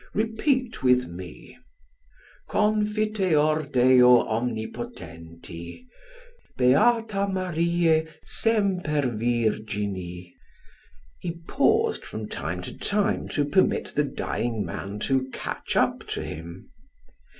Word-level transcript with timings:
Repeat 0.15 0.81
with 0.81 1.07
me: 1.07 1.59
'Confiteor 2.49 3.67
Deo 3.71 4.23
omnipotenti; 4.23 5.85
Beata 6.57 7.27
Mariae 7.27 8.07
semper 8.25 9.03
virgini.'" 9.03 10.33
He 11.19 11.33
paused 11.47 12.03
from 12.03 12.27
time 12.27 12.63
to 12.63 12.75
time 12.75 13.27
to 13.27 13.45
permit 13.45 13.93
the 13.93 14.03
dying 14.03 14.65
man 14.65 14.97
to 15.01 15.29
catch 15.33 15.75
up 15.75 16.07
to 16.07 16.23
him. 16.23 16.71